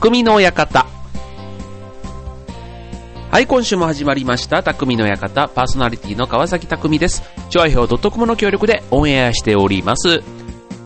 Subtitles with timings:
[0.00, 0.86] 匠の館。
[3.30, 7.22] はい、今週も始まりました、匠の館、パーソナリティの川崎匠です。
[7.50, 10.22] 調和表 .com の協力でオンエアしております。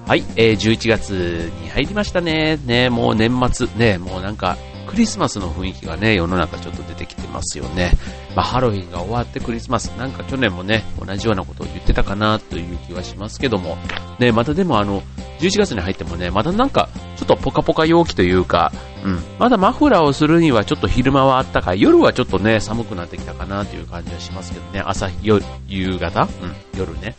[0.08, 2.58] はい、えー、11月に入りましたね。
[2.66, 4.56] ね、もう年末、ね、もうなんか、
[4.88, 7.92] クリスマスの雰囲気がね、世の中ちょっと出てきてますよね。
[8.34, 13.78] まあ、ハロウィンが終わってクリスマス、なんか去年もね、同じようなことを言ってたかなという気はしますけども、
[14.18, 15.02] ね、またでもあの、
[15.38, 18.72] 11月に入ってもね、またなんか、ちょっとポカポカ陽気というか、
[19.04, 26.22] うん、まだマフラーをするにはちょっと昼間はあったかい、夜はちょっとね、寒くなってきたかなという感じはしますけどね、朝、夜、夕方？
[26.22, 27.14] うん、夜ね。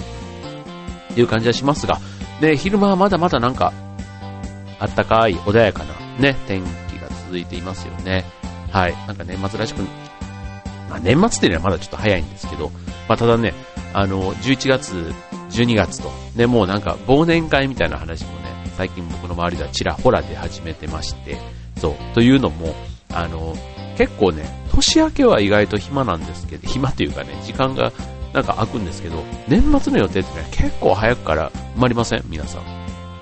[1.12, 2.00] っていう感じはしますが、
[2.42, 3.72] で、昼間はまだまだなんか、
[4.80, 8.26] あったかい、穏やかな、ね、天気が続いていますよね。
[8.72, 8.96] はい。
[9.08, 9.82] なんか年末らしく、
[10.90, 12.72] まあ年末っていうのはまだちょっと早いんですけど、
[13.08, 13.54] まあただね、
[13.94, 15.14] あの、11月、
[15.52, 21.38] 12月と、ね、もうなんか忘年会みたいな話もね、最近僕の周りではちらほら出始めてまして、
[21.80, 22.76] そう、というのも、
[23.12, 23.56] あの、
[23.98, 27.92] 結構ね、年明けは意外と暇なんですけど、暇というかね、時間が
[28.34, 32.24] なんか空くんですけど、年末の予定ってね、結構早くから埋まりません？
[32.28, 32.64] 皆さん。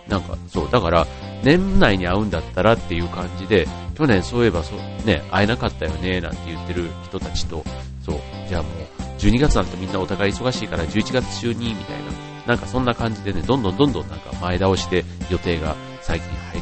[0.07, 1.07] なんか、そう、だから、
[1.43, 7.63] 年内に会うんだったらっていう感じで、去年そういえばそう、ね、会えなかったよね、なんて言ってる人たちと、
[8.05, 8.71] そう、じゃあもう、
[9.19, 12.03] 12月なんてみんなお互い忙しいから11月中に、みたいな、
[12.47, 16.61] なんかそんな感じでね、どんどんどんどんなんか前倒しで予定が最近入り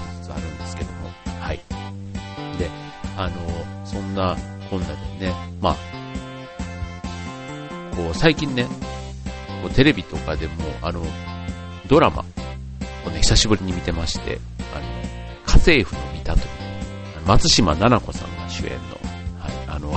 [3.22, 4.36] あの、そんな
[4.70, 4.88] こんな
[5.20, 5.76] でね、まあ、
[7.96, 8.66] こう最近ね、
[9.62, 11.04] こうテレビとかでも、あの、
[11.88, 12.26] ドラマ
[13.06, 14.40] をね、久しぶりに見てまして、
[14.74, 14.82] あの、
[15.46, 16.46] 家政婦の見たという、
[17.28, 18.78] 松島奈々子さんが主演の、
[19.40, 19.94] はい、あの、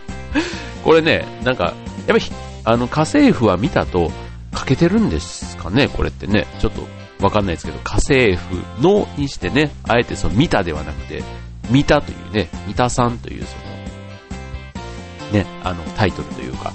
[0.82, 1.74] これね、なんか、やっ
[2.06, 2.22] ぱり、
[2.64, 4.10] あの、家政婦は見たと、
[4.52, 6.46] 欠けてるんですかね、これってね。
[6.58, 6.82] ちょっと
[7.20, 11.22] わかんないですけど、家政婦のにしてね、あえてその見たではなくて、
[11.70, 16.72] 見たというね、見たさんというその、ね、あの、タイトルというか、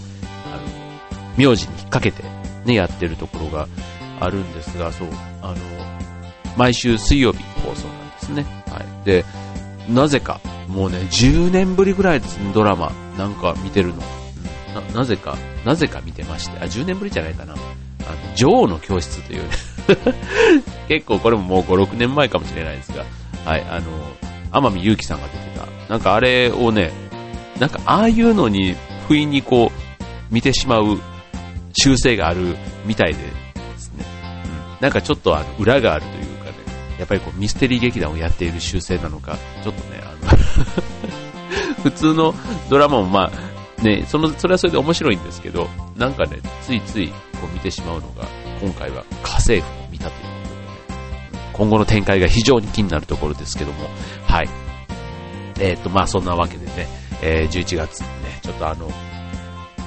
[0.51, 2.23] あの、名字に引っ掛けて
[2.65, 3.67] ね、やってるところが
[4.19, 5.07] あるんですが、そう、
[5.41, 5.55] あの、
[6.57, 8.45] 毎週水曜日放送なんですね。
[8.67, 9.05] はい。
[9.05, 9.25] で、
[9.89, 13.95] なぜか、もうね、10年ぶりぐらいですね、ドラマ、なんか見てるの。
[14.73, 17.53] な、なぜか、なぜか見てまして、あ、10年ぶりじゃないかな。
[17.53, 19.49] あの、女王の教室という、ね、
[20.87, 23.05] 結構これももう5、6年前かもしれないですが、
[23.45, 23.81] はい、あの、
[24.53, 26.91] 天海祐希さんが出てた、なんかあれをね、
[27.59, 28.75] なんかああいうのに、
[29.07, 30.99] 不意にこう、見てしまう
[31.73, 32.55] 習性がある
[32.85, 33.29] みたいでで
[33.77, 34.05] すね、
[34.77, 36.51] うん、なんかちょっとあの、裏があるというかね、
[36.99, 40.31] やっぱりこう、ミステリー劇団をやっている習性なのか、ちょっとね、あの、
[41.83, 42.33] 普通の
[42.69, 47.09] ドラマもまあ、ね、その、それはそれで面白いんですけど、なんかね、ついつい
[47.39, 48.25] こう見てしまうのが、
[48.61, 50.32] 今回は家政婦を見たという、
[51.53, 53.87] 今後の展開が非常に気になるところですけども、
[54.27, 54.49] はい。
[55.59, 56.87] えっ、と、まあそんなわけでね、
[57.21, 58.07] えー、11月ね、
[58.41, 58.89] ちょっとあの、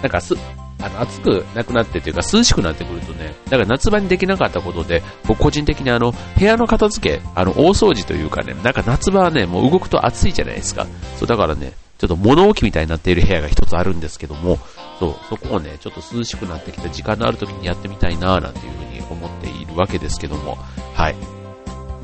[0.02, 0.34] なんかす、
[0.80, 10.86] あの、暑くなくなってというか涼しくなってくるとね、だから夏場にできなかったことで、僕個人的にあの、部屋の片付け、あの、大掃除というかね、なんか夏場はね、もう動くと暑いじゃないですか。
[11.18, 14.58] そう、だからね、ちょっと物置みたいになっている部屋が一つあるんですけども、
[14.98, 20.58] そう、そこをね、ちょっと涼しくなってきた時間のある時にやってみたいななんていうふうに思っているわけですけども、
[20.94, 21.16] はい。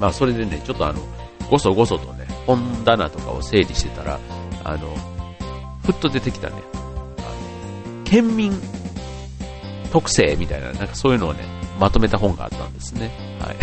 [0.03, 1.01] まあ、それでね、ちょっとあの、
[1.49, 4.19] ごそごそとね、本棚とかを整理してたら、
[4.65, 4.97] あの、
[5.87, 7.23] ふっと出てきたね、あ
[8.01, 8.53] の、県民
[9.93, 11.45] 特性みたいな、なんかそういうのをね、
[11.79, 13.13] まとめた本があったんですね。
[13.39, 13.57] はい。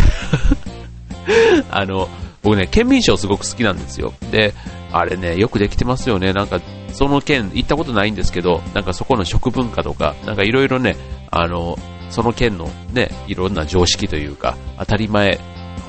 [1.70, 2.08] あの、
[2.42, 4.14] 僕ね、県民賞すごく好きなんですよ。
[4.32, 4.54] で、
[4.94, 6.32] あれね、よくできてますよね。
[6.32, 6.62] なんか、
[6.94, 10.96] その県、行ったことないんですけど、なんかそこの食文化とか、なんかいろいろね、
[11.32, 11.78] あの、
[12.10, 15.38] その県のね、いろんな常識というか、当たり前、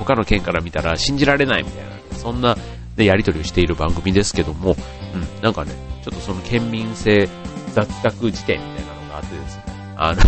[0.01, 2.57] 他の県から見たら信じられないみたいな、そんな、
[2.97, 4.75] ね、やり取りをしている番組ですけども、
[5.13, 5.73] うん、なんかね、
[6.03, 7.29] ちょっとその県民性
[7.73, 9.63] 雑学辞典みたいなのがあってですね、
[9.95, 10.21] あの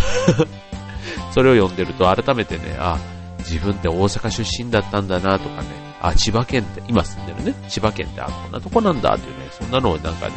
[1.33, 2.99] それを読んでると改めてね、あ、
[3.39, 5.67] 自分って大阪出身だったんだなとかね、
[6.01, 10.33] あ、千葉県って、今住んでるね、千葉県ってあ、こんなとこなんだっていうね、そんなのをなんかね、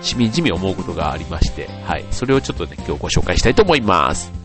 [0.00, 4.39] しみじみ思うことがありまして、はい、それをちょっとね、今日ご紹介したいと思います。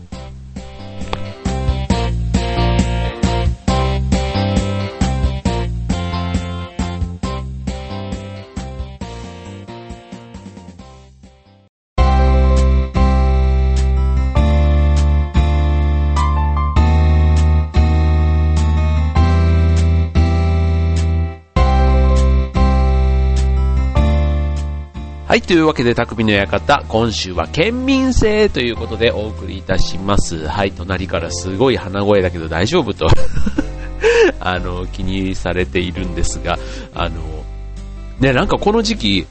[25.46, 30.48] というわけで、匠の館、今週は県民性ということでお送りいたします。
[30.48, 33.06] はい、隣からすごい鼻声だけど大丈夫と、
[34.40, 36.58] あの、気にされているんですが、
[36.96, 37.44] あの、
[38.18, 39.26] ね、なんかこの時期、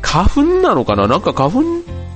[0.00, 1.08] 花粉なのかな？
[1.08, 1.62] なんか花粉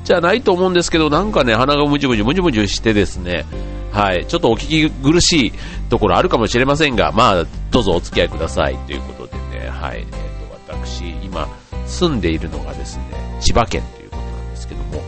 [0.04, 3.44] じゃないと思うんですけど、なんかね、鼻がムジムジムジムジしてですね、
[3.90, 5.52] はい、ちょっとお聞き苦しい
[5.88, 11.48] ところあるかもしれませんが、まあ、どうぞお付き合いくださいということでね、はい、えっ、ー、と、私、今、
[11.92, 13.04] 住んでいるのがですね、
[13.40, 15.02] 千葉県ということなんですけども、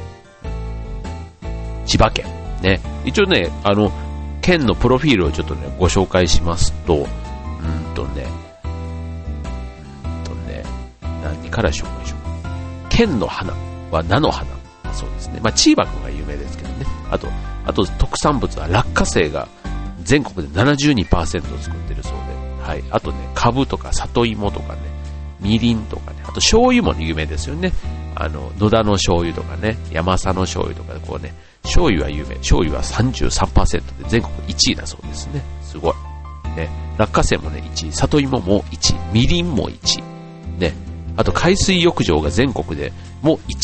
[1.87, 2.27] 千葉県、
[2.63, 3.91] ね、一応ね、あの、
[4.43, 8.27] 県のプロフィールをちょっとね、ご紹介しますと、うんとね、
[10.05, 10.63] うんとね、
[11.23, 12.89] 何から紹介しよう。
[12.91, 13.55] 県の花
[13.91, 14.47] は菜の花。
[14.93, 15.41] そうですね。
[15.43, 16.87] まあ、チーバくんが有名ですけどね。
[17.11, 17.29] あと、
[17.65, 19.49] あと特産物は落花生が
[20.03, 22.63] 全国で72%作ってるそうで。
[22.63, 22.85] はい。
[22.91, 24.81] あとね、株とか里芋とかね、
[25.45, 27.73] みりんとかね、あと醤油も有名ですよね。
[28.17, 32.37] あの、野田の醤油とかね、山佐の醤油とかでこうね、醤油は有名。
[32.37, 35.43] 醤油は33%で全国1位だそうですね。
[35.63, 35.95] すごい。
[36.57, 37.93] ね、落花生もね、1位。
[37.93, 38.99] 里芋も1位。
[39.13, 40.61] みりんも1位。
[40.61, 40.73] ね。
[41.17, 42.93] あと海水浴場が全国で
[43.23, 43.55] も1位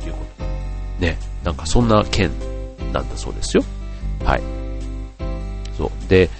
[0.00, 0.44] ということ
[1.00, 1.08] で。
[1.08, 1.18] ね。
[1.44, 2.30] なんかそんな県
[2.92, 3.64] なんだそうですよ。
[4.24, 4.42] はい。
[5.76, 6.08] そう。
[6.08, 6.30] で、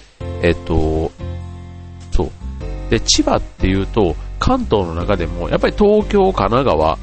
[0.43, 1.11] えっと、
[2.13, 2.31] そう。
[2.91, 6.99] で、千葉っていうと、関東の中でも、やっぱり東京、神奈川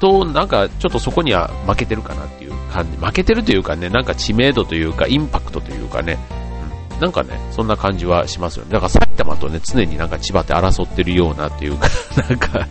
[0.00, 2.98] と、なんかちょっとそこには負けてるかなっていう感じ。
[2.98, 6.18] 負けてるというかね、なんか知名度というか、インパクトというかね、
[6.94, 8.72] うん、なんかね、そんな感じはしますよね。
[8.72, 11.88] だから埼玉とね、常になんか千葉って争ってるようなっていうか、
[12.28, 12.66] なんか、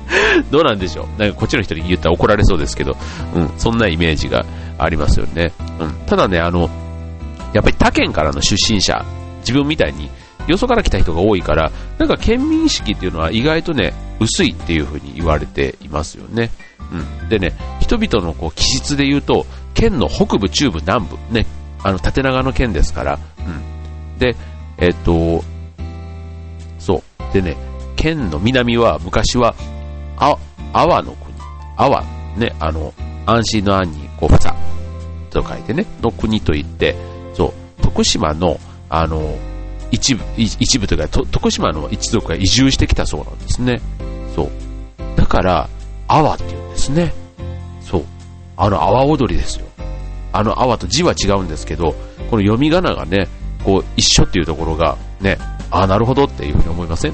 [0.51, 1.19] どうなんでしょう。
[1.19, 2.97] なんかこっちの人に言ったら怒られそうですけど、
[3.35, 4.43] うん、そんなイメージが
[4.77, 5.53] ありますよね。
[5.79, 5.91] うん。
[6.07, 6.69] ただね、あの、
[7.53, 9.05] やっぱり他県からの出身者、
[9.41, 10.09] 自分みたいに、
[10.51, 16.51] よそから来た人が多いから、なんか県民意識っていうのは意外とね、薄いっていう風に言われていますよね。
[16.91, 17.29] うん。
[17.29, 21.45] でね、人々のこう気質で言うと、県の北部、中部、南部、ね、
[21.83, 23.41] あの、縦長の県ですから、う
[24.15, 24.19] ん。
[24.19, 24.35] で、
[24.77, 25.43] えっ、と、
[26.77, 27.33] そう。
[27.33, 27.55] でね、
[27.95, 29.55] 県の南は昔は、
[30.17, 30.37] あ、
[30.73, 31.35] 阿波の国。
[31.77, 32.03] 阿波、
[32.37, 32.93] ね、あの、
[33.25, 34.55] 安心の安に、こう、ふさ、
[35.29, 36.95] と書いてね、の国といって、
[37.33, 38.59] そう、徳島の、
[38.89, 39.37] あの、
[39.91, 43.81] 一部、一部というか、徳島の一族が移住してきたそうなんですね。
[44.35, 44.49] そう。
[45.15, 45.69] だから、
[46.07, 47.13] 阿波って言うんですね。
[47.81, 48.03] そう。
[48.57, 49.65] あの、阿波踊りですよ。
[50.31, 51.95] あの阿波と字は違うんですけど、
[52.29, 53.27] この読み仮名がね、
[53.63, 55.37] こう、一緒っていうところが、ね、
[55.71, 57.13] ああ、なるほどっていうふうに思いません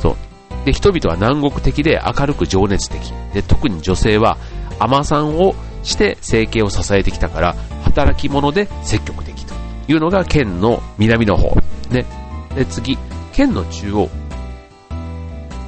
[0.00, 0.16] そう。
[0.64, 3.12] で、人々は南国的で明るく情熱的。
[3.34, 4.38] で、特に女性は、
[4.78, 9.54] 甘さんをして生計を支えてきたから、働き者で積極的と
[9.88, 11.59] いうのが県の南の方。
[11.90, 12.06] ね。
[12.54, 12.98] で、次、
[13.32, 14.08] 県の中央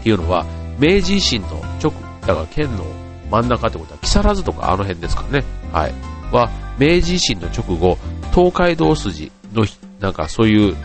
[0.00, 0.44] っていうのは、
[0.78, 1.48] 明治維新の
[1.82, 1.92] 直、
[2.22, 2.84] だから県の
[3.30, 5.44] 真ん中ってことは、木更津とかあの辺ですかね。
[5.72, 5.94] はい。
[6.32, 7.98] は、明治維新の直後、
[8.34, 9.64] 東海道筋の、
[10.00, 10.76] なんかそういう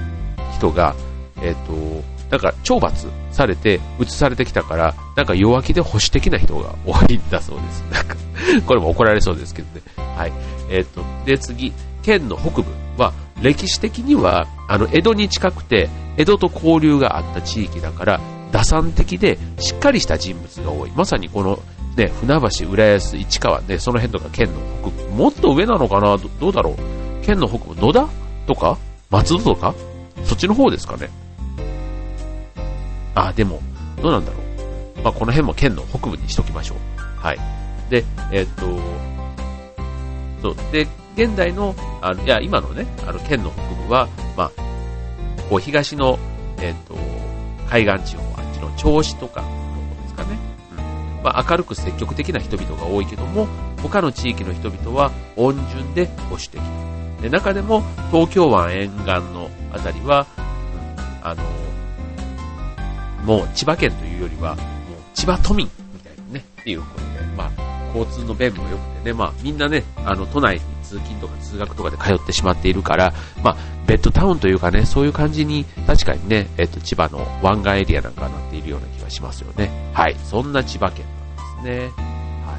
[0.55, 0.95] 人が、
[1.41, 7.81] えっ、ー、と、なんか懲罰されて移されてきたから、なんか弱気で保守的な人が多いんだそうです。
[7.91, 8.15] なんか、
[8.67, 9.81] これも怒られそうですけどね。
[10.15, 10.33] はい。
[10.69, 12.65] えっ、ー、と、で次、県の北部
[12.97, 18.19] は、歴史的には、あの、江戸に近くて、江戸と交流があった地域だから、
[18.51, 20.91] 打算的でしっかりした人物が多い。
[20.95, 21.59] まさにこの、
[21.95, 25.09] ね、船橋、浦安、市川、ね、その辺とか県の北部。
[25.11, 26.17] もっと上なのかな？
[26.39, 27.25] どうだろう？
[27.25, 28.07] 県の北部、野田？
[28.45, 28.77] とか？
[29.09, 29.73] 松戸とか？
[30.23, 31.09] そっちの方ですかね
[33.15, 33.61] あ、でも、
[34.01, 34.37] どうなんだろ
[34.97, 35.01] う？
[35.01, 36.77] まあ、この辺も県の北部にしときましょう。
[37.19, 37.39] はい。
[37.89, 38.65] で、えー、っと、
[40.41, 40.71] そう。
[40.71, 40.87] で、
[41.17, 44.07] 現代の、あの、いや、今のね、あの、県の北部は、
[44.37, 44.51] まあ、
[45.49, 46.19] こう、東の、
[46.59, 46.95] えー、っと、
[47.67, 50.37] 海岸地方、あっちの銚子とかの方ですかね。
[51.17, 51.23] うん。
[51.23, 53.47] まあ、明るく積極的な人々が多いけども、
[53.81, 56.61] 他の地域の人々は温順で保守的。
[57.19, 57.81] で、中でも、
[58.11, 60.41] 東京湾沿岸のあたりは、う
[61.25, 61.43] ん、あの、
[63.25, 64.65] もう千葉県というよりは、もう
[65.15, 67.05] 千葉都民みたいなね、っていうことで、
[67.35, 73.13] まあ、交通の便も良くてね、まあ、みんなね、あの、都内に通勤とか通学とかで通ってしまっているから、
[73.43, 79.91] まあ、ベッドタウンというかね、そういう感じに、確かにね、えっと、千葉の湾岸エリアなんかなっているような気がしますよね。
[79.93, 80.15] はい。
[80.23, 81.05] そんな千葉県
[81.37, 82.03] なんですね。
[82.45, 82.57] は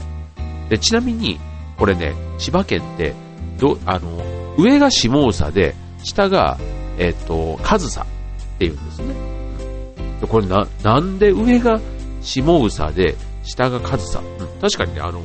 [0.66, 0.70] い。
[0.70, 1.40] で、ちなみに、
[1.76, 3.14] これね、千葉県って、
[3.58, 6.58] ど、あの、上が下総で、下が、
[6.98, 8.06] えっと、上総っ
[8.58, 9.14] ていうんですね。
[10.28, 11.80] これな、なんで上が
[12.20, 15.20] 下総で、下が上総、うん、確かにね、あの、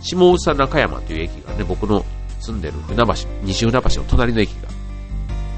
[0.00, 2.04] 下総中山という駅がね、僕の
[2.40, 4.68] 住んでる船橋、西船橋の隣の駅が、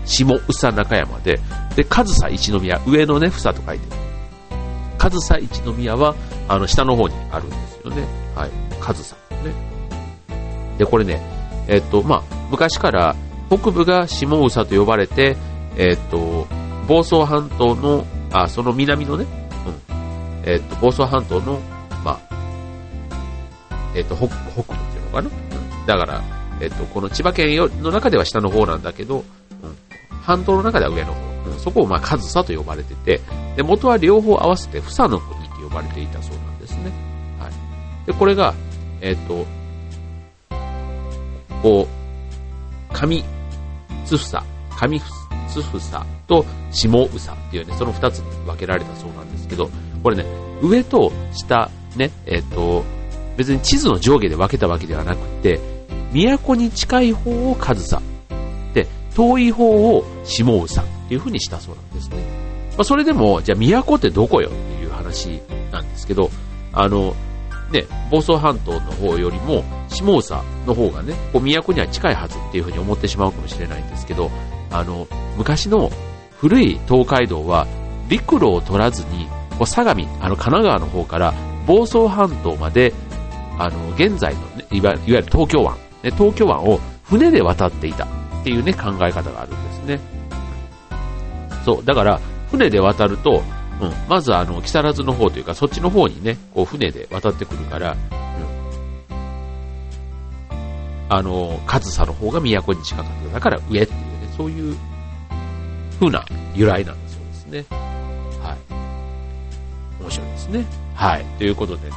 [0.04, 1.40] 下総中山で、
[1.76, 4.00] で、上総一宮、上のね、房と書いてる。
[4.98, 6.14] 上総一宮は、
[6.48, 8.04] あの、下の方にあるんですよね。
[8.34, 8.50] はい。
[8.80, 9.52] 上総ね。
[10.78, 11.20] で、これね、
[11.68, 13.14] えっと、まあ、昔から
[13.48, 15.36] 北部が下総と呼ばれて、
[15.76, 16.46] えっと、
[16.86, 19.26] 房総半島の、あ、その南のね、
[19.66, 21.60] うん、えっ、と、房総半島の、
[22.04, 22.36] まあ、
[23.94, 29.24] えっ、と、北、北部っていうのかな、うん、だから、えっ、と、この千葉県の中では下の方なんだけど、
[29.62, 29.76] うん、
[30.22, 33.20] 半島の中では上の方、うん、そこをまあ、上総と呼ばれてて、
[33.56, 36.92] で、元は両方合わせて、房の国って呼ばれていたそうなんですね。
[37.38, 38.06] はい。
[38.06, 38.54] で、これが、
[39.00, 39.46] えっ、と、
[41.62, 43.22] こう、上
[44.06, 44.42] 津房、
[44.76, 45.00] 上
[45.48, 49.70] 津房と下宇佐っていうね、その二つに分けられたそうなんですけど、
[50.02, 50.24] これね、
[50.62, 52.84] 上と下、ね、えっ、と、
[53.36, 55.79] 別に地図の上下で分けたわけではなくて、
[56.12, 58.00] 都に近い方を上総、
[58.74, 62.16] で、遠い方を下宇佐っていう風にしたそうなんですね。
[62.76, 65.40] まあ、それでも、じゃあ都ってどこよっていう話
[65.70, 66.30] なんですけど、
[66.72, 67.14] あの、
[67.72, 74.30] ね、房総半島の方よりも、下宇佐の方がね、こう都には近いはずっていう風に思ってしまうかもしれないんですけど、
[74.70, 75.90] あの、昔の
[76.36, 77.66] 古い東海道は
[78.08, 81.34] 陸路を取らずに、こう相模、あの神奈川の方から
[81.66, 82.92] 房総半島まで、
[83.58, 88.08] あの、現在の、ね、いわゆる東京湾、ね、東京湾を船で渡っていたっ
[88.44, 90.00] ていうね、考え方があるんですね。
[91.64, 93.42] そう、だから、船で渡ると、
[93.80, 97.98] うん、まずあの、木更津の方というか、そっちの方にね、こう船で渡ってくるから、うん、
[101.08, 103.34] あの、上総の方が都に近かった。
[103.34, 104.76] だから上っていうね、そういう
[105.98, 107.64] 風な由来なんだそうですね。
[108.42, 108.58] はい。
[110.02, 110.64] 面白いですね。
[110.94, 111.24] はい。
[111.38, 111.96] ということでね、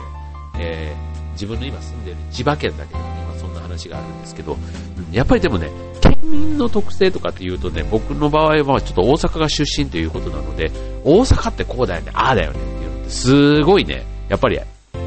[0.60, 3.00] えー、自分の今住んでいる千葉県だけで
[3.44, 4.58] そんな話があるんですけど、
[5.12, 5.70] やっぱりでもね、
[6.02, 10.72] 県民の特性とかっていうとね、僕の場合はちょっと大阪が出身ということなので、
[11.04, 14.60] 大阪ってこうだよね、ああだよねっていうのってすごいね、やっぱり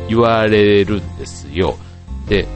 [0.08, 1.76] 言われるんですよ。
[2.28, 2.46] で、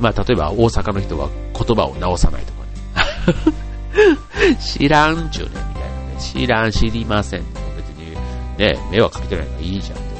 [0.00, 4.56] まあ例えば大阪の人は言葉を直さないとかね。
[4.60, 6.16] 知らんちゅうね、みたいなね。
[6.18, 7.44] 知らん、知りません。
[7.76, 8.14] 別に、
[8.58, 10.14] ね、迷惑かけてないからいいじゃんって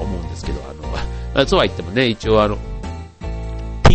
[0.00, 0.60] 思うんですけど、
[1.34, 2.58] あの、そうは言ってもね、一応あの、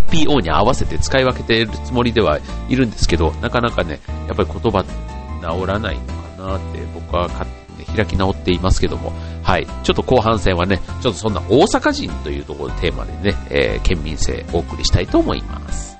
[0.01, 2.39] TPO に合わせて使い分けているつもりでは
[2.69, 6.05] いるんですけど、なかなかね、やっぱり言葉治らないの
[6.37, 9.11] かなって僕は勝手開き直っていますけども、
[9.43, 9.67] はい。
[9.83, 15.96] ちょっと後半戦はね、ちょっとそんな大阪人というところテーマでね、えー、県民性お送りしたいと思います。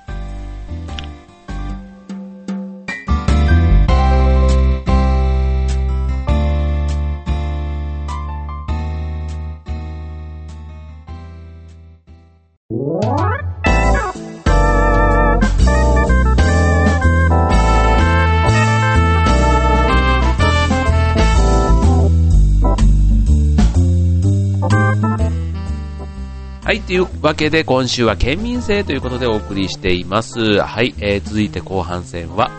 [26.68, 30.60] はい、というわけで今週は県民性ということでお送りしています。
[30.60, 32.52] はい、えー、続いて後半戦は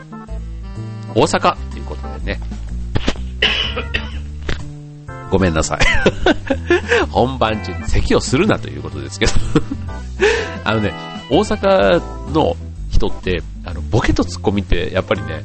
[1.15, 2.41] 大阪ということでね。
[5.31, 5.81] ごめんなさい。
[7.13, 9.33] 本番中に咳をするなということですけど
[10.65, 10.95] あのね、
[11.29, 12.57] 大阪の
[12.91, 15.45] 人って、あの、ボケとツッコミってやっぱりね、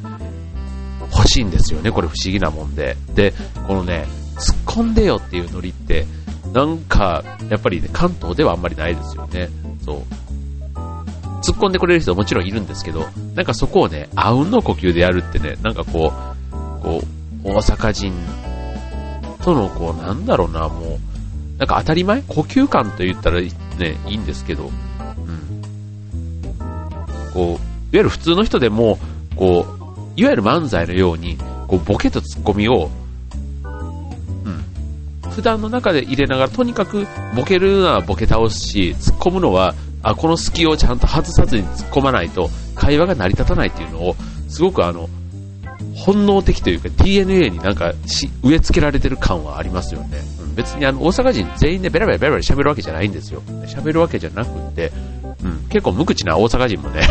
[1.12, 2.96] 欲しいんですよね、これ不思議なもんで。
[3.14, 3.34] で、
[3.66, 4.06] このね、
[4.36, 6.06] 突っ込んでよっていうノリって、
[6.54, 9.48] なんか、やっぱりね、関東ではあんまりないですよね。
[9.84, 10.02] そう。
[11.42, 16.12] 突っ込んでくれる人はもちろんいるんですけど、なんかそこをね、あうんの呼吸でやるってね、なんかこ
[16.50, 17.02] う、こ
[17.44, 18.14] う、大阪人
[19.42, 22.22] とのこう、なんだろうな、もう、なんか当たり前？
[22.22, 23.48] 呼吸感と言ったらね、
[24.06, 24.72] いいんですけど、うん。
[27.32, 27.58] こう、いわ
[27.92, 28.98] ゆる普通の人でも、
[29.34, 29.74] こう、
[30.16, 32.90] いわゆる漫才のように、こう、ボケとツッコミを
[35.34, 44.16] 普段の中で入れながら、とにかくボケるのはボケ倒すし、突っ込むのは、あ、この隙をちゃんと外さずに突っ込まないと、会話が成り立たないっていうのを、
[44.48, 45.08] すごくあの、
[45.94, 47.92] 本能的というか DNA になんか
[48.42, 50.18] 植え付けられてる感はありますよね。
[50.40, 53.42] うん、別にあの大阪人全員でベラベラベラベラ喋るわけじゃないんですよ。
[53.66, 54.92] 喋るわけじゃなくて、
[55.42, 57.02] うん、結構無口な大阪人もね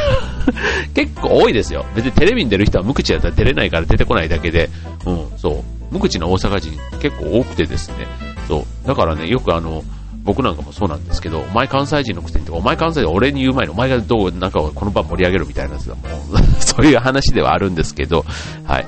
[0.93, 1.85] 結構多いですよ。
[1.95, 4.69] 別にテレビに出る人は無口だったら出れないから出てこないだけで、
[5.05, 5.63] うん、そう。
[5.93, 8.07] 無口な大阪人結構多くてですね、
[8.47, 8.87] そう。
[8.87, 9.83] だからね、よくあの、
[10.23, 18.25] 僕なんかもそうなんですけど、お前関西人のくせにとかお前関西人俺に言う前にお前がどう、なんかこの場盛り上げるみたいなやつだもう、 そういう話ではあるんですけど、
[18.65, 18.87] はい。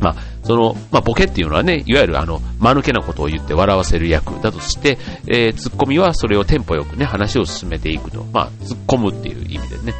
[0.00, 8.24] まあ、その、まあ、ボケっていうのはね、いわゆるあの、間抜けなことを言って笑わせる役だとして、えー、ツッコミはそれをテンポよくね、話を進めていくと。
[8.32, 9.94] まあ、突っ込むっていう意味でね。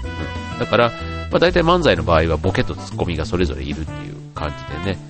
[0.59, 0.88] だから、
[1.30, 4.52] まあ、大体漫才の場合はボケとツッコミがそれぞれいるっていう感
[4.85, 5.10] じでね。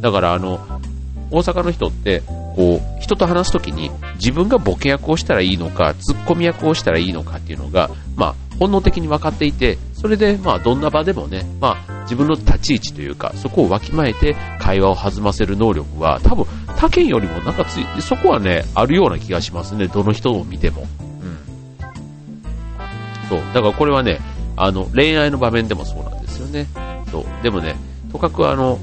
[0.00, 0.60] だから、あの、
[1.30, 2.22] 大阪の人って、
[2.56, 19.88] こう、人と話すときに自分がボケ役をしたらいいのか、ツッコミ役をしたらいいのかっていうのが、まあ、本能的に分かっていて、それで、まあ、どんな場でもね、まあ、自分の立ち位置というか、そこをわきまえて会話を弾ませる能力は、多分、他県よりもなんかつい、そこはね、あるような気がしますね。
[19.88, 20.82] どの人を見ても。
[20.82, 21.38] うん。
[23.28, 23.40] そう。
[23.52, 24.20] だからこれはね、
[24.56, 26.66] あの、恋愛の場面でもそうなんですよね。
[27.10, 27.24] そう。
[27.42, 27.76] でもね、
[28.10, 28.78] とかくあの、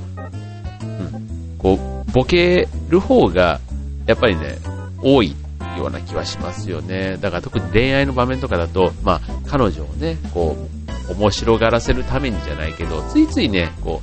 [1.66, 3.60] こう、ボケる方が、
[4.06, 4.60] やっぱりね、
[5.02, 5.36] 多い
[5.80, 7.18] ような気はしますよね。
[7.18, 10.56] だから特に恋愛の場面とかだと、まあ、彼女をね、こ
[11.10, 14.00] う、面白がらせるためにじゃないけど、ついついね、こ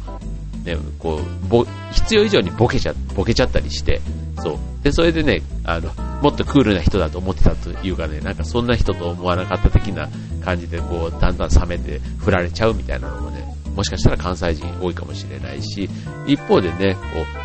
[0.64, 4.00] う、ね、こう、ぼ、必要以上にボケちゃ、ボケちゃったりして、
[4.42, 4.59] そう。
[4.83, 10.09] で、それでね、あの、もっとクールな人だと思ってたというかね、なんかそんな人と思わなかった的な
[10.45, 13.32] 感じで、こう、だんだん冷めて振られちゃうみたいなのも、
[13.75, 15.88] もしかしたら関西人多いかもしれないし、
[16.26, 17.00] 一方でね、こ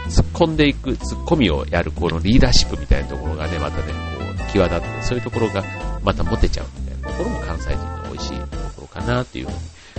[0.05, 3.93] う、突っ込んでいく、突っ込みをやるこのリーダーシップみたいなところがね、またね、
[4.37, 5.63] こう、際立って、そういうところが
[6.03, 9.51] またモテちゃうみたいなところも関西人の美味しいところかなっていうふう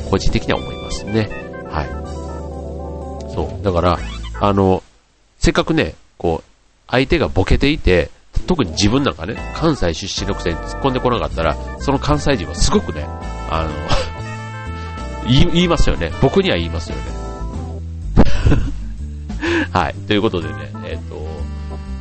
[0.03, 1.29] に、個人的には思いますね。
[1.71, 3.35] はい。
[3.35, 3.65] そう。
[3.65, 3.99] だから、
[4.41, 4.83] あの、
[5.39, 6.51] せっかくね、こう、
[6.91, 8.11] 相手がボケていて、
[8.47, 13.05] 特に自分なんかね、関西出身のくせに突っ込んでこなかったら、その関西人はすごくね、
[13.51, 13.71] あの、
[15.29, 16.11] 言いますよね。
[16.21, 17.03] 僕には言いますよね。
[19.73, 19.95] はい。
[20.07, 20.55] ということでね、
[20.85, 21.29] えっ、ー、と、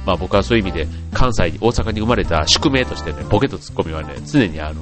[0.06, 4.82] まあ僕はそういう意味で、関西に、大阪に生まれた宿命としてね、ボケとツッコミはね、常にあの、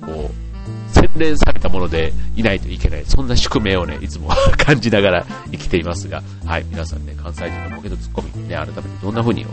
[0.00, 9.44] こう、洗練されたものでいないといけない、そんな宿命をね、いつも 感じながら生きていますが、はい、皆さんね、関西人のボケとツッコミ、ね、改めてどんな風に、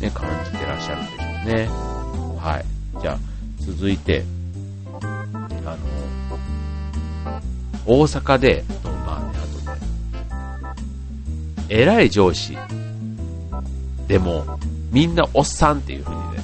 [0.00, 1.68] ね、感じてらっしゃるんでしょうね。
[2.38, 2.64] はい。
[3.00, 3.18] じゃあ、
[3.60, 4.24] 続いて、
[5.02, 6.03] あの、
[7.86, 8.64] 大阪で、
[9.06, 9.46] まあね、あ
[10.72, 12.56] とね、偉い上司
[14.06, 14.58] でも、
[14.90, 16.38] みんなおっさんっていう風にね、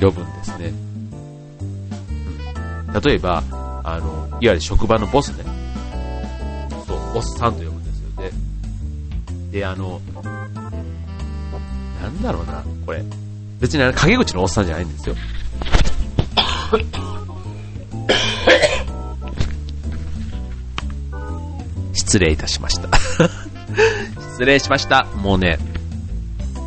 [0.00, 0.72] 呼ぶんですね。
[2.94, 3.42] うん、例えば、
[3.84, 5.44] あの、いわゆる職場のボスね、
[6.86, 8.10] そう、おっさんと呼ぶんですよ。
[9.50, 10.00] で、で、あの、
[12.00, 13.04] なんだろうな、これ。
[13.60, 15.14] 別にあの、陰口のおっさんじゃないんですよ。
[22.12, 22.90] 失礼いたしました。
[24.32, 25.06] 失礼しました。
[25.16, 25.58] もうね、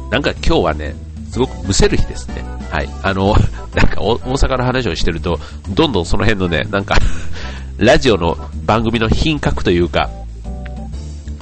[0.09, 0.95] なんか今日はね、
[1.29, 2.43] すごくむせる日ですね。
[2.71, 2.89] はい。
[3.03, 3.35] あの、
[3.75, 6.95] なんか大阪の話をしてると、どんどんその辺のね、なんか
[7.77, 10.09] ラジオの番組の品格というか、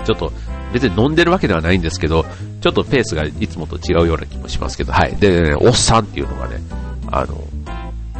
[0.03, 0.33] ちょっと、
[0.73, 2.25] 別に飲んでるわけではないんですけど、
[2.59, 5.15] ちょっとペースがいつもと違うような気もしますけど、はい。
[5.15, 6.57] で、ね、おっさんっていうのがね、
[7.09, 7.41] あの、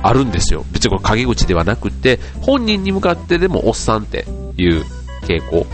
[0.02, 0.64] あるんですよ。
[0.72, 4.86] 別にこれ陰口ではなくて、本人に向かってでもおっさんっていう
[5.24, 5.66] 傾向。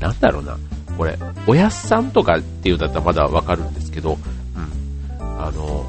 [0.00, 0.58] なんだろうな。
[0.96, 4.18] これ、おやっさんとかっていうんだったらまだわかるんですけど、
[4.56, 5.22] うん。
[5.40, 5.86] あの、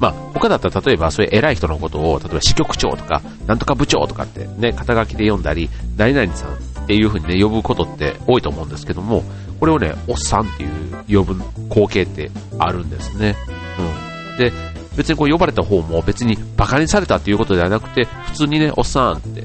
[0.00, 9.22] まあ、他だったら例えばそういう偉い人のことを、例えば支局長とか、なんとか部長とかってね、肩書きで読んだり、何々さんっていう風にね、呼ぶことって多いと思うんですけども、
[9.60, 13.36] これをね、おっさんっていう呼ぶ光景ってあるんですね。
[13.78, 14.38] うん。
[14.38, 14.52] で、
[14.96, 19.44] 別にこう呼ばれた方も別に馬鹿にされたっていうことではなくて、普通にね、おっさんって、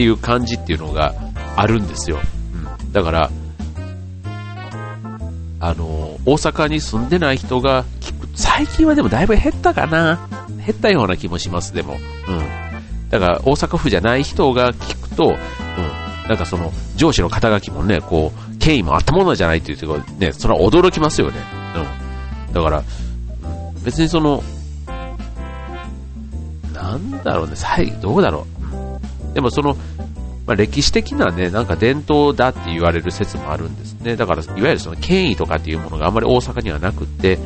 [0.00, 1.14] っていう感じっていうのが
[1.56, 2.20] あるんですよ。
[2.54, 2.92] うん。
[2.92, 3.30] だから、
[5.60, 5.84] あの、
[6.24, 10.26] 大阪に住んでない人が聞く、最近はでもだいぶ減ったかな。
[10.56, 11.98] 減ったような気もします、でも。
[12.28, 13.10] うん。
[13.10, 15.36] だから大阪府じゃない人が聞くと、うん。
[16.28, 21.36] なんかその上司の肩書きもね、こう、権威もあったものじゃないっていうとね、それは驚きますよね。
[22.48, 22.54] うん。
[22.54, 22.82] だから、
[23.84, 24.42] 別にその、
[26.72, 27.54] なんだろうね、
[28.00, 28.46] どうだろ
[29.32, 29.34] う。
[29.34, 29.76] でもその、
[30.50, 34.16] まあ、歴史的なね、なんか伝統だって言われる説もあるんですね。
[34.16, 37.38] だから、いわゆるその権威とかっていうものがあんまり大阪にはなくって、う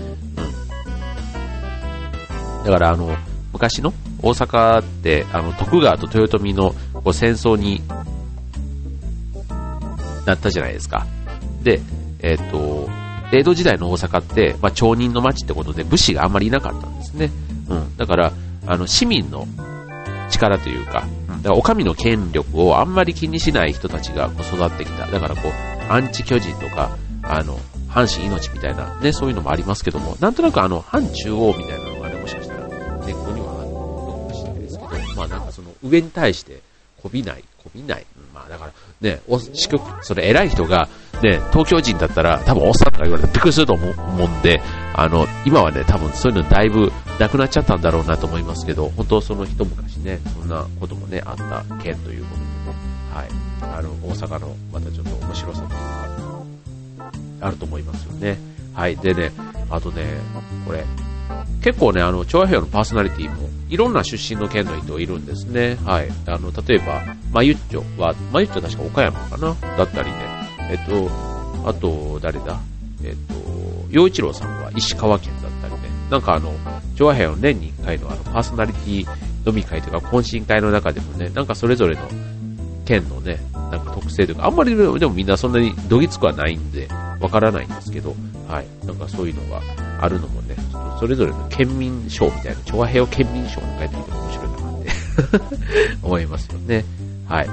[2.62, 2.64] ん。
[2.64, 3.14] だからあの、
[3.53, 7.83] 昔の大阪って、あの、徳川と豊臣のこう戦争に
[10.25, 11.07] なったじゃないですか。
[11.62, 11.83] で、
[12.21, 12.88] えっ、ー、と、
[13.33, 17.31] 江戸時代の大阪って、まあ、町人の町ってことで武士があんまりいなかったんですね。
[17.69, 17.97] うん。
[17.99, 18.33] だから、
[18.67, 19.47] あの、市民の
[20.31, 21.07] 力というか、
[21.44, 25.07] だから、お上の権力をあんまり気にしない人たちがこう育ってきた。
[25.07, 27.59] だからこう、アンチ巨人とか、あの、
[27.90, 36.61] 阪神命みたいな、ね、そういうのもありますけども、なんとなくあの、反中央みたいなのがね、もしかしたら、根っこにはあるのかもしれないですけど、まあなんかその、上に対して、
[37.02, 38.07] こびない、こびない。
[38.33, 40.88] まあだから、ね、お、支局、それ偉い人が、
[41.22, 43.85] ね、東京人だったら、多分おっさんとか言われてびっくりすると思
[44.24, 44.62] うんで、
[44.96, 52.48] あの、今はね、多分そういうのだいぶなくなっちゃったんだろうなと思いますけど、本当その一昔ね、そんなこともね、あった県ということでね、
[53.12, 53.78] はい。
[53.78, 55.76] あの、大阪のまたちょっと面白さとか、
[57.40, 58.38] あると思いますよね。
[58.72, 58.96] はい。
[58.96, 59.33] でね、
[59.68, 60.04] あとね、
[60.64, 60.85] これ、
[61.61, 65.76] 結構ね、あの、調和平のパーソナリティも、いろんな出身の県の人いるんですね。
[65.85, 66.09] はい。
[66.26, 67.02] あの、例えば、
[67.33, 69.57] まゆっちょは、まゆっちょ確か岡山かな？
[69.76, 70.16] だったりね。
[70.70, 71.11] えっと、
[71.66, 72.61] あと、誰だ？
[73.05, 73.35] えっと、
[73.90, 75.88] 洋一郎さんは石川県だったりね。
[76.11, 76.53] なんかあの、
[76.97, 79.07] 調和平の年に1回のあの、パーソナリティ
[79.47, 82.03] 飲み会というか、懇親会の中でもね、なんかそれぞれの
[82.85, 86.88] 県のね、なんか特性というか、あんまりでもみんなそんなにどぎつくはないんで、
[87.21, 88.14] わからないんですけど、
[88.49, 88.87] はい。
[88.87, 89.61] なんかそういうのが
[90.01, 95.57] あるのもね、ちょっとそれぞれの県民賞みたいな、調和平和県民賞を書いてみても面白いかなって
[96.03, 96.85] 思いますよね。
[97.27, 97.49] はい。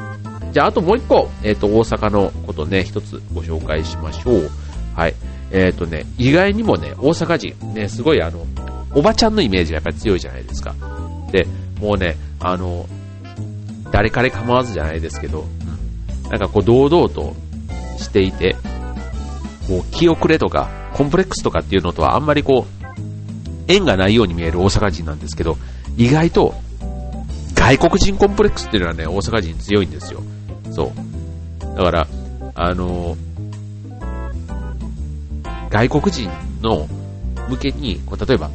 [0.52, 4.52] じゃあ、あともう一個、えっ、ー、と、大阪のことね、一つご紹介しましょう。
[4.96, 5.16] はい。
[5.52, 8.46] えっ、ー、とね、意外にもね、大阪人、ね、すごいあの、
[8.94, 10.76] おばちゃんのイメージがやっぱり強いじゃないですか。
[11.32, 11.48] で、
[11.80, 12.88] もうね、あの、
[13.92, 15.42] 誰彼構わずじゃないですけど、
[16.24, 17.34] うん、なんかこう堂々と
[17.98, 18.56] していて、
[19.68, 22.92] こう気遅れとかコンプレックスとかっていうのとはあんまりこう、
[23.68, 25.58] 縁がないように見える大阪人なんですけど、
[25.98, 26.54] 意外と
[27.56, 30.22] 外国人コンプレックスっていうのはね、大阪人強いんですよ。
[30.72, 31.78] そう。
[31.78, 32.08] だから、
[32.56, 33.16] あの、
[35.72, 36.30] 外国人
[36.62, 36.88] の
[37.50, 38.52] 向けに、こう例えば、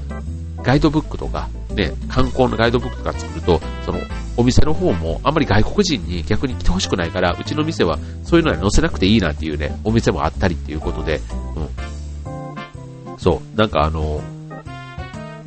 [0.62, 3.98] ガイドブックとか、ね、観光のガイドブックとか作ると、その、
[4.36, 11.20] お店の方もあんまり外国人に逆に来てほしくないから、うちの店はそういうのに載せなくていいなっていうね、お店もあったりっていうことで、
[12.26, 12.30] う
[13.10, 13.18] ん。
[13.18, 14.20] そう、なんかあの、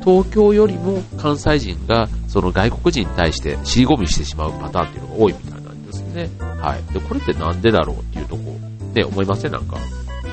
[0.02, 6.30] 東京よりも関西人がその外国人に対して尻込みしてしまうパターンっていうのが多いみたいなんですよね。
[6.38, 6.92] はい。
[6.94, 8.58] で、これってなんでだろうっていうとこ、
[8.94, 9.52] ね、思いません？
[9.52, 9.76] なんか。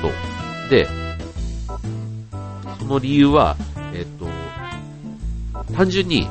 [0.00, 0.70] そう。
[0.70, 0.88] で、
[2.88, 3.54] その理由は、
[3.92, 4.26] えっと、
[5.74, 6.26] 単純に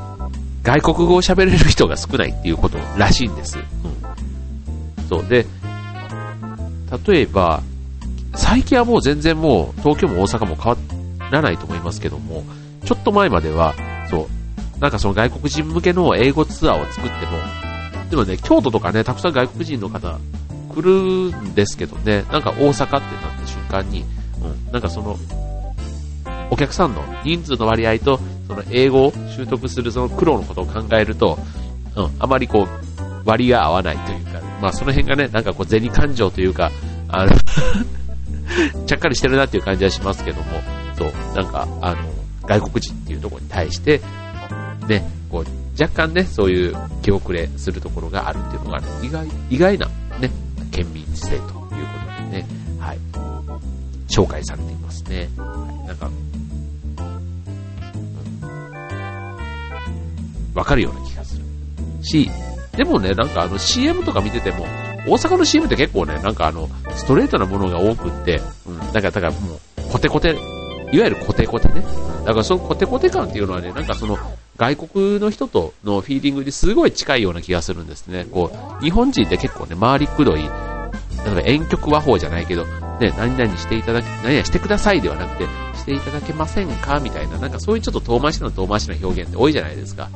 [0.64, 3.58] 外国語を喋れる人が少ないっていうことらしいんです。
[3.58, 5.08] うん。
[5.08, 5.28] そう。
[5.28, 5.46] で、
[7.06, 7.62] 例えば、
[8.34, 10.78] 最近はもう全然もう東京も大阪も変わ
[11.30, 12.42] らないと思いますけども、
[12.84, 13.76] ちょっと前までは、
[14.10, 14.28] そ
[14.76, 17.38] う、なんかその外国人向けの英語ツアーを作っても、
[18.10, 20.18] でもね、京都とかね、たくさん外国人の方
[20.74, 23.00] 来るんですけどね、なんか大阪ってなっ
[23.40, 24.04] た瞬間に、
[24.42, 25.16] うん、なんかその、
[26.50, 31.38] お客さんの人数の割合と、その英語を習得するその苦労のことを考えると、
[31.96, 36.70] うん、あまりこう、割が合わないというか、まあその辺がね、なんかこう銭感情というか、
[37.08, 37.32] あの
[38.86, 40.44] ちゃっかりしてるなっていう感じはしますけども、
[40.96, 41.98] そう、なんか、あの、
[42.46, 44.00] 外国人っていうところに対して、
[44.88, 49.86] ね、こう、若干ね、そういう気遅れするところがあるっていうのが、ね、意外、意外な、
[50.18, 50.30] ね、
[50.72, 52.46] 県民性ということでね、
[52.80, 52.98] はい、
[54.08, 55.28] 紹介されていますね。
[55.36, 56.10] はい、なんか、
[60.58, 61.42] わかるような気がする。
[62.02, 62.30] し、
[62.76, 64.66] でもね、なんかあの CM とか見てても、
[65.06, 70.30] 大阪の CM って結構ね、なんかあの、ストレートなものが多くって、うん、だから、だからもう、コテコテ、
[70.92, 71.82] いわゆるコテコテね。
[72.24, 74.18] だからそのコテコテ感っていうのはね、なんかその、
[74.56, 78.26] 外国の人とのフィーリングにすごい近いような気がするんですね。
[78.30, 80.44] こう、日本人って結構ね、回りくどい、例
[81.32, 82.64] えば遠曲和法じゃないけど、
[83.00, 85.44] ね、何々していただき、何々してくださいではなくて、
[85.78, 86.98] していただけませんか？
[87.00, 90.08] みたいな、なんかそういうちょっと遠回しな遠回しな表現って多いじゃないですか。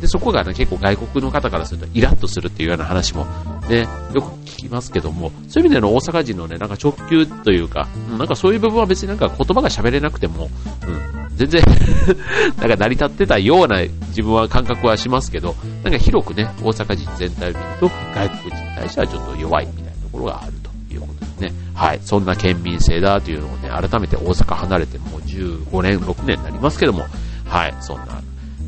[0.00, 3.26] で、そこがね、結構外国の方からするとイラッとするっていうような話も
[3.68, 10.50] ね、よく聞きますけども、そういう意味での大阪人のね、なんか直球というか、なんかそういう部分は別になんか言葉が喋れなくても、
[10.86, 11.62] うん、全然
[12.58, 21.52] なんか成り立ってたような自分は感覚はしますけど、なんか広くね、大阪人全体を見ると、外国人に対してはちょっと弱いみたいなところがあるということですね。
[21.74, 27.06] はい、そんな県民性だというのをね、改めて大阪離れてもう15年、6年になりますけども、
[27.44, 28.22] はい、そんな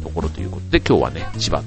[0.09, 1.65] ところということで、今日はね、千葉と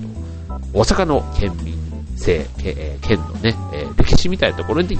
[0.74, 1.78] 大阪の県民
[2.18, 4.98] 性、え県のね、え歴史みたいなところに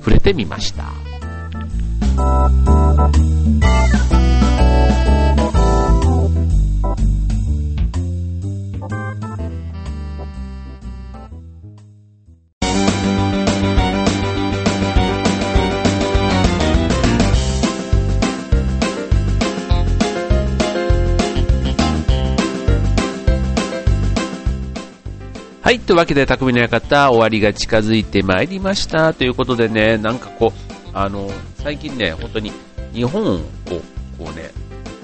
[0.00, 0.84] 触れてみました。
[25.68, 25.80] はい。
[25.80, 29.12] というわけで、匠の館、終わりが近づいてまいりました。
[29.12, 32.52] ということでね、なんかこう、あの、最近ね、本当に
[32.94, 33.82] 日本を、こ
[34.20, 34.50] うね、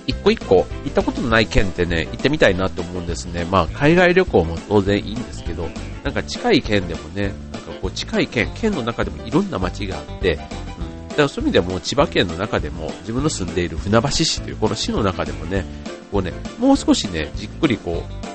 [0.07, 3.45] 一個一個行ったことのない県ってね、行ってみたいなと思うんですね。
[3.45, 5.69] まあ、海外旅行も当然いいんですけど、
[6.03, 11.09] なんか近い県でもね、なんかこう近い県、県の中でもいろんな街があって、うん。
[11.11, 15.67] だからそういう意味でも千葉県の中でも自分の住んでいる船橋市というこの市の中でもね、
[16.11, 18.34] こうね、もう少しね、じっくりこう、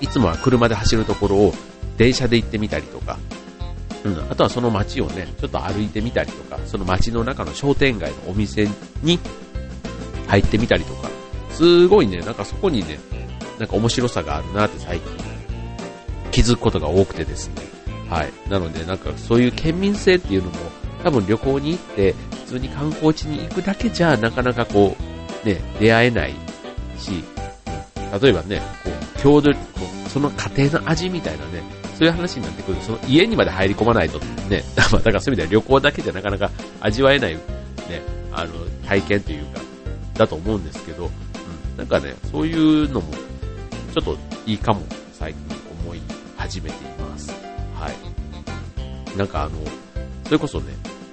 [0.00, 1.54] いつもは車で走るところを
[1.96, 3.18] 電車で行ってみたりとか、
[4.04, 8.68] うん、あとはその街をね、ちょっと歩いてみたりとか、その街の中の商店街のお店
[9.02, 9.18] に
[10.28, 11.08] 入ってみたりとか、
[11.50, 12.98] すごいね、なんかそこにね、
[13.58, 15.16] なんか面白さがあるなって最近
[16.30, 17.54] 気づくことが多くてですね。
[18.10, 18.32] はい。
[18.50, 20.56] なので、なんかそういう県民性っていうのも、
[21.02, 24.96] 多分旅行に行って、普通に観光地に行くだけじゃ、なかなかこ
[25.44, 26.34] う、ね、出会えない
[26.98, 27.24] し、
[28.20, 29.54] 例えばね、こう、郷土、
[30.16, 31.62] その家庭の味みたいなね、
[31.94, 36.50] そういう話になってくる、その家にまで入り込まないとね、 だからそういう意味では旅行だけじゃなかなか
[36.80, 37.40] 味わえない、ね、
[38.32, 38.52] あの、
[38.86, 39.60] 体験というか、
[40.14, 45.42] だと思うんですけど、うん、なんかね、そういうのも、ちょっといいかも、最近
[45.84, 46.00] 思い
[46.38, 47.30] 始めています。
[47.74, 49.18] はい。
[49.18, 49.50] なんかあの、
[50.24, 50.72] それこそね、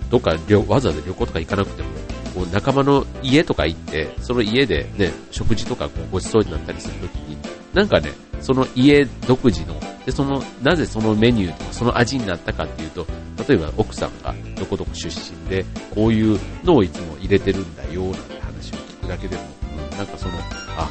[0.09, 0.37] どっかわ
[0.79, 1.89] ざわざ旅行とか行かなくても、
[2.33, 7.37] こう仲間の家とか行って、その家でね、食事とかこうごちそうになったりするときに、
[7.73, 8.13] なんかね、
[8.43, 13.07] その家独自の、で、その、なぜそのメニューとかその味になったかっていうと、
[13.47, 19.43] 例えば奥さんがどこどこ出身で、こういうのをいつも入れてるんだよ、なんて話を聞くだけでも、
[19.91, 20.33] うん、なんかその、
[20.77, 20.89] あ、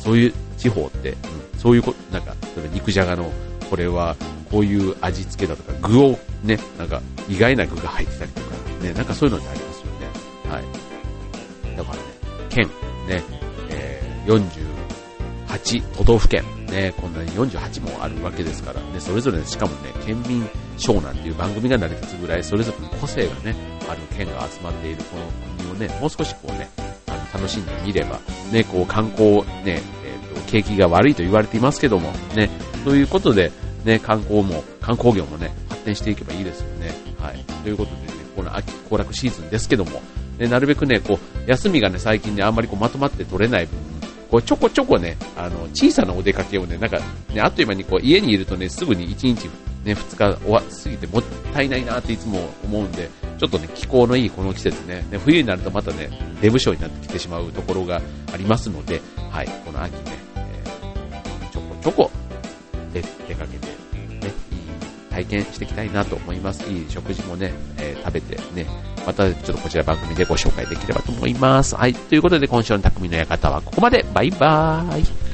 [0.00, 1.16] そういう地方って、うん、
[1.58, 3.30] そういうことなんか、例えば肉じゃがの、
[3.68, 4.16] これは
[4.50, 8.46] こういう味付けだとか、具をね、なんか意外な具が入ってたりとか、
[8.82, 10.06] ね、なんかそういうのってありますよね。
[10.48, 11.76] はい。
[11.76, 12.02] だからね、
[12.48, 12.66] 県、
[13.08, 13.22] ね、
[13.68, 14.62] えー、
[15.48, 23.54] 48都道府県、ね、こんなに48もあるわけですから、ね、それぞれ、しかもね、県民賞なんていう番組が成り立つぐらい、それぞれの個性がね、
[23.88, 25.26] ある県が集まっているこの
[25.56, 26.68] 国をね、もう少しこうね、
[27.06, 28.20] あの楽しんでみれば、
[28.52, 32.50] ね、こう観光、ね、えっ、ー、と、景気が悪いと言われていますけども、ね、
[32.84, 33.50] ということで、
[33.84, 36.92] ね、観光も、観光業もね、発展していけばいいですよね。
[37.18, 37.44] はい。
[37.62, 40.02] ということでね、この秋行楽シーズンですけども、
[40.38, 43.78] ね、なるべくね、こう、休みがね、最近ね、あんまりこうまとまって取れない分、
[44.30, 47.00] こうちょこちょこね、あの、小さなお出かけをね、なんか、
[47.32, 49.48] ね、あっという間にこう、家にいるとね、すぐに1日、
[49.84, 51.22] ね、2日終わ、過ぎてもっ
[51.54, 56.10] たいないなっていつも思うんで、ちょっとね、気候のいいこの季節ね、ね冬になるとまたね、
[56.42, 60.00] デブ症になってきてしまうところがありますので、はい、この秋ね、
[60.36, 62.10] えー、ちょこちょこ
[62.92, 63.66] 出かけて、
[64.26, 64.60] ね、いい
[65.10, 66.68] 体験していきたいなと思います。
[66.70, 68.66] いい食事もね、えー、食べてね、
[69.08, 71.74] またちょっとこちら番組でご紹介できればと思います。
[71.74, 71.94] はい。
[71.94, 74.04] ということで今週の匠の館はここまで。
[74.12, 75.27] バイバーイ。